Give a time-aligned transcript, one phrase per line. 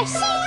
[0.00, 0.37] Yes!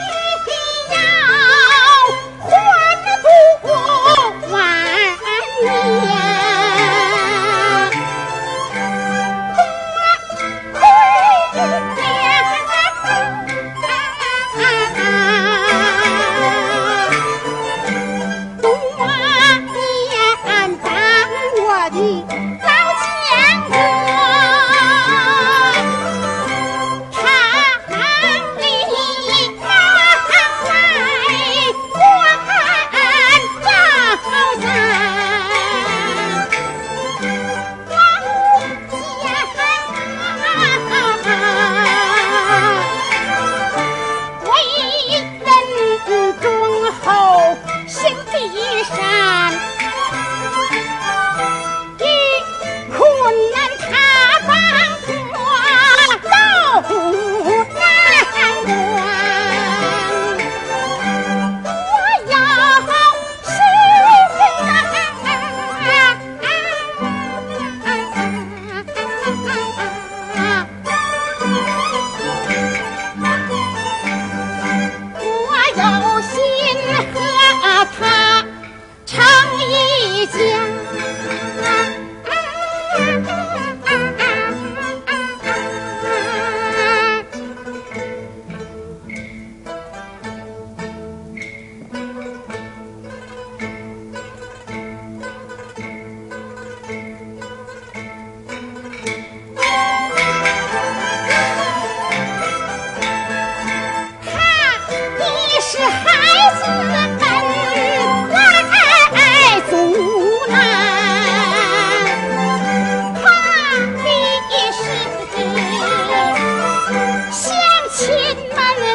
[80.28, 81.01] 家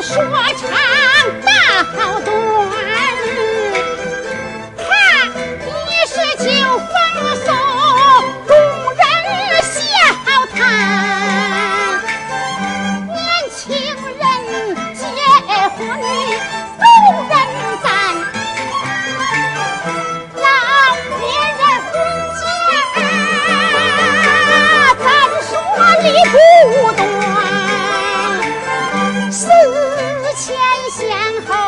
[0.03, 0.23] 说
[0.59, 0.71] 唱
[1.43, 2.75] 大好多。
[30.47, 30.55] 前
[30.93, 31.66] 先后。